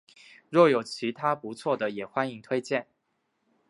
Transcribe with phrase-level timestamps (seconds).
[0.49, 2.87] 若有其他不错的也欢迎推荐